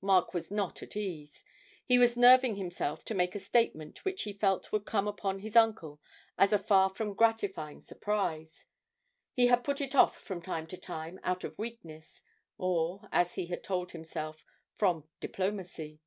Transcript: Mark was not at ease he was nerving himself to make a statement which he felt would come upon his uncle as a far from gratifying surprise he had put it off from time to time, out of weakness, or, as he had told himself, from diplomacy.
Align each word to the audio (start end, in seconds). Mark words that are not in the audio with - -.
Mark 0.00 0.32
was 0.32 0.50
not 0.50 0.82
at 0.82 0.96
ease 0.96 1.44
he 1.84 1.98
was 1.98 2.16
nerving 2.16 2.56
himself 2.56 3.04
to 3.04 3.12
make 3.14 3.34
a 3.34 3.38
statement 3.38 4.06
which 4.06 4.22
he 4.22 4.32
felt 4.32 4.72
would 4.72 4.86
come 4.86 5.06
upon 5.06 5.40
his 5.40 5.54
uncle 5.54 6.00
as 6.38 6.50
a 6.50 6.56
far 6.56 6.88
from 6.88 7.12
gratifying 7.12 7.78
surprise 7.78 8.64
he 9.34 9.48
had 9.48 9.62
put 9.62 9.82
it 9.82 9.94
off 9.94 10.16
from 10.18 10.40
time 10.40 10.66
to 10.66 10.78
time, 10.78 11.20
out 11.22 11.44
of 11.44 11.58
weakness, 11.58 12.22
or, 12.56 13.06
as 13.12 13.34
he 13.34 13.48
had 13.48 13.62
told 13.62 13.92
himself, 13.92 14.46
from 14.72 15.06
diplomacy. 15.20 16.00